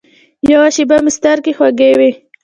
یوه 0.51 0.69
شېبه 0.75 0.97
مې 1.03 1.11
سترګې 1.17 1.51
خوږې 1.57 1.89
وې. 1.97 2.11